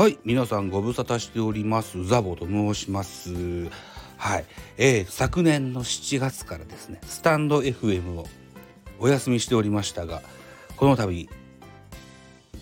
[0.00, 2.06] はい皆さんご無沙汰しております。
[2.06, 3.34] ザボと申します。
[4.16, 4.46] はい、
[4.78, 8.24] えー、昨年の7月からですねスタンド FM を
[8.98, 10.22] お休みしておりましたが
[10.78, 11.28] この度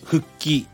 [0.03, 0.66] 復帰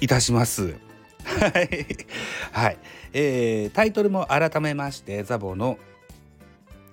[0.00, 0.78] いたします。
[1.26, 2.78] はい、
[3.12, 5.76] えー、タイトルも改めましてザボの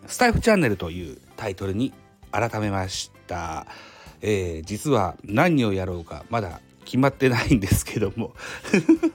[0.07, 1.93] スタイフチャンネルというタイトルに
[2.31, 3.65] 改めました、
[4.21, 8.33] えー、実は何をやろうかまだ決まってないんですけども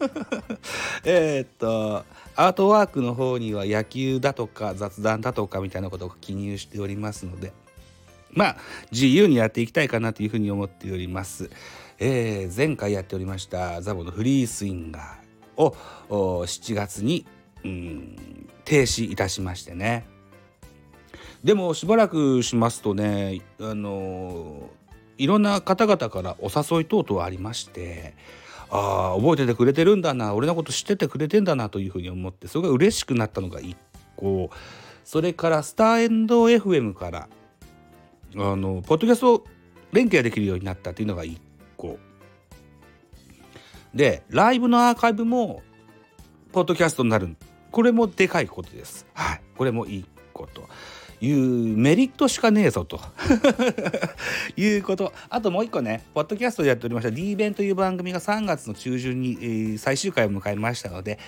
[1.04, 2.04] えっと
[2.36, 7.54] アートワークの方には野球だとか雑談だとかみたいなことを記入しておりますので
[8.30, 8.56] まあ
[8.90, 11.50] 自由にやっていきたいかなというふうに思っております。
[11.98, 17.24] えー、前回やっておりましたザボのフリースインガーを7月に、
[17.64, 20.04] うん、停止いたしましてね
[21.44, 24.68] でもしばらくしますとねあの
[25.22, 28.14] いろんな方々からお誘い等々ありまして
[28.70, 33.77] ああ覚えててくれてるんだな俺のこと知っててくれてんだなというふうに思ってそれが嬉しくなったのが1
[34.16, 34.50] 個
[35.05, 37.28] それからスターエンド FM から
[38.34, 39.44] あのポッドキャスト
[39.92, 41.38] 連携ができるようになったというのが1
[41.77, 41.98] 個。
[43.94, 45.62] でライブのアーカイブも
[46.50, 47.36] ポッドキャストになる。
[47.70, 49.06] これもでかいことです。
[49.12, 49.42] はい。
[49.56, 50.11] これも1個
[51.23, 53.01] いうメリットしかねえぞと。
[54.56, 55.12] いうこと。
[55.31, 61.20] あともう一個ねポッドキャストでやっておりました D 弁という番組が3月の中旬に、えー、最終回を迎えましたので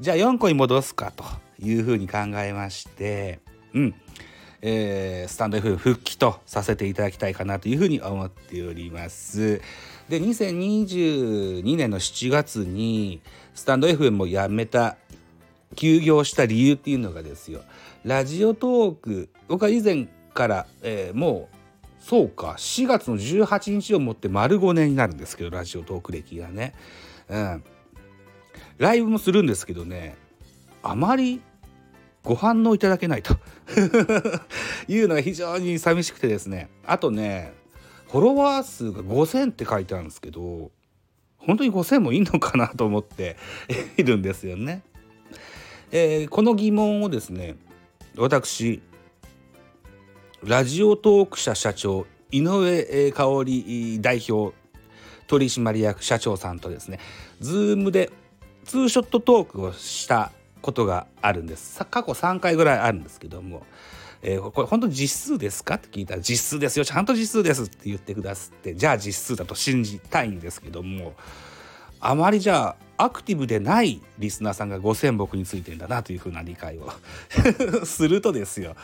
[0.00, 1.24] じゃあ4個に戻すかと
[1.58, 3.40] いうふうに考えまして
[3.74, 3.94] うん。
[4.64, 9.60] えー、スタンド F 復帰とさせていただきたいかなというふうに思っております。
[10.08, 13.20] で2022年の7月に
[13.54, 14.96] スタンド FM をやめた
[15.74, 17.62] 休業した理由っていうのがですよ。
[18.04, 21.56] ラジオトーク僕は以前から、えー、もう
[22.02, 26.74] そうか4月の18日をもって丸5年になるんですけどラジオトーク歴がね、
[27.28, 27.64] うん、
[28.78, 30.16] ライブもするんですけどね
[30.82, 31.40] あまり
[32.24, 33.34] ご反応いただけないと。
[34.88, 36.68] いうのが非常に寂しくてですね。
[36.84, 37.52] あとね
[38.10, 40.70] フォロワー数が5,000って書いてあるんですけど
[41.38, 43.36] 本当に5,000もいいのかなと思って
[43.96, 44.82] いるんですよね。
[45.94, 47.54] えー、この疑問をですね
[48.16, 48.80] 私
[50.42, 54.56] ラジオトーク社社長井上香織代表
[55.26, 56.98] 取締役社長さんとですね
[57.40, 58.10] ズームで
[58.64, 60.32] ツーショットトークをした
[60.62, 61.84] ことがあるんです。
[61.84, 63.66] 過去3回ぐらいあるんですけども、
[64.22, 66.84] えー、これ本当に実数ですかって聞いたら実数ですよ。
[66.84, 71.14] ちゃんと実数ですって言ってくださってじゃあ実数だと信じたいんですけども
[72.00, 76.92] あまりじゃあアクティブでないリスナーさんが5,000僕についてんだなというふうな理解を。
[77.84, 78.76] するとですよ。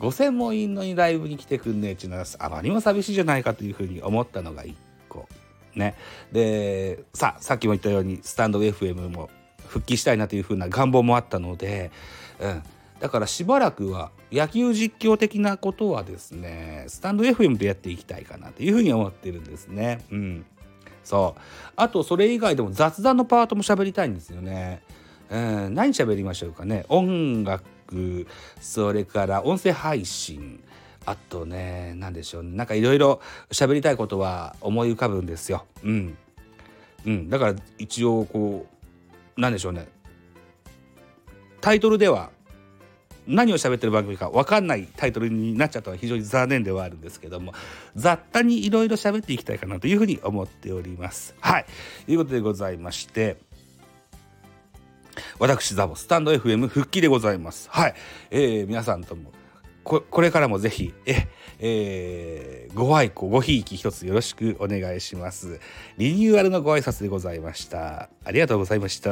[0.00, 4.74] 5,000もいんのにライブに来てくんねえっていうのはあまりにも寂しいじゃないかというふうに思ったのが1
[5.08, 5.28] 個。
[5.74, 5.94] ね、
[6.32, 9.30] でささっきも言ったようにスタンド FM も
[9.66, 11.92] 復帰したいなというふうな願望もあったので、
[12.40, 12.62] うん、
[13.00, 20.04] だからしばらくは野球実況的なことはですねスタンド FM でやっていきたいかなというふうに思ってるんですね。
[20.10, 20.46] うん。
[21.08, 21.40] そう。
[21.74, 24.82] あとそれ以外でも雑談のパートも喋りたいんですよね。
[25.30, 26.84] うん、何喋りましょうかね。
[26.90, 27.64] 音楽
[28.60, 30.62] それから音声配信。
[31.06, 35.64] あとね何でしょう、ね、なんかいろいろ喋りたいことは思い浮かぶんですよ。
[35.82, 36.18] うん、
[37.06, 38.66] うん、だから一応こ
[39.36, 39.88] うなんでしょうね。
[41.62, 42.30] タイトルでは
[43.28, 47.52] 何を喋ってる番組か分かんないタイトルになっちゃったのは非常に残念ではあるんですけども
[47.94, 51.34] 雑多にいろいろ喋っていきたいかなというふうに思っております。
[51.40, 51.66] はい
[52.06, 53.36] ということでございまして
[55.38, 57.68] 私ザボスタンド FM 復帰でございます。
[57.70, 57.94] はい、
[58.30, 59.32] えー、皆さんとも
[59.84, 61.28] これからもぜひえ、
[61.58, 65.60] えー、ご愛顧ごひいき一つよろしくお願いします。
[65.96, 68.10] リニューアルのご挨拶でございました。
[68.24, 69.10] ありがとうございました。